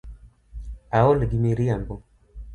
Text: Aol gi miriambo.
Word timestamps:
Aol 0.99 1.19
gi 1.29 1.39
miriambo. 1.43 1.95